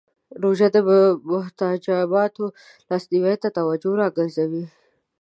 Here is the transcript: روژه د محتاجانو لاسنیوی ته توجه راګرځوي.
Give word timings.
روژه 0.41 0.67
د 0.73 0.77
محتاجانو 1.31 2.45
لاسنیوی 2.87 3.35
ته 3.41 3.47
توجه 3.57 3.91
راګرځوي. 4.01 4.63